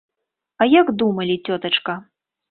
[0.63, 1.93] А як думалі, цётачка?